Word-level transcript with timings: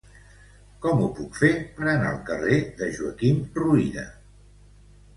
Com 0.85 1.03
ho 1.03 1.09
puc 1.19 1.37
fer 1.43 1.51
per 1.77 1.87
anar 1.93 2.09
al 2.15 2.19
carrer 2.33 2.59
de 2.83 2.91
Joaquim 2.99 3.41
Ruyra? 3.63 4.11